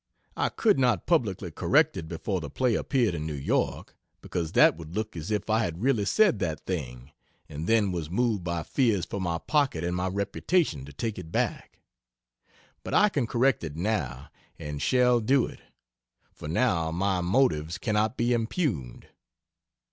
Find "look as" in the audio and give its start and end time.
4.95-5.29